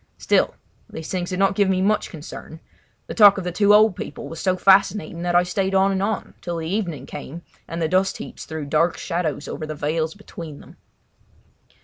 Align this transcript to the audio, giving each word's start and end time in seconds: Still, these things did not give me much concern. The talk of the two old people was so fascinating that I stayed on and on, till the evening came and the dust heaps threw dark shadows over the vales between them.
Still, 0.17 0.55
these 0.89 1.11
things 1.11 1.29
did 1.29 1.37
not 1.37 1.53
give 1.53 1.69
me 1.69 1.79
much 1.79 2.09
concern. 2.09 2.59
The 3.05 3.13
talk 3.13 3.37
of 3.37 3.43
the 3.43 3.51
two 3.51 3.71
old 3.71 3.95
people 3.95 4.27
was 4.27 4.39
so 4.39 4.57
fascinating 4.57 5.21
that 5.21 5.35
I 5.35 5.43
stayed 5.43 5.75
on 5.75 5.91
and 5.91 6.01
on, 6.01 6.33
till 6.41 6.57
the 6.57 6.67
evening 6.67 7.05
came 7.05 7.43
and 7.67 7.79
the 7.79 7.87
dust 7.87 8.17
heaps 8.17 8.47
threw 8.47 8.65
dark 8.65 8.97
shadows 8.97 9.47
over 9.47 9.67
the 9.67 9.75
vales 9.75 10.15
between 10.15 10.59
them. 10.59 10.77